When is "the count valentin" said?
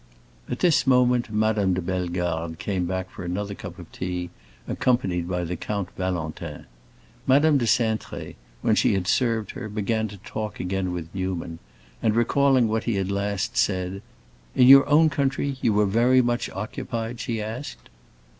5.43-6.65